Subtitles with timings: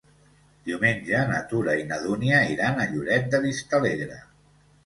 [0.69, 4.19] Diumenge na Tura i na Dúnia iran a Lloret de Vistalegre.